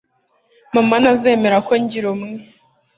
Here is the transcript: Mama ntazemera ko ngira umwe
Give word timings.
Mama 0.75 0.95
ntazemera 1.01 1.57
ko 1.67 1.71
ngira 1.83 2.07
umwe 2.13 2.31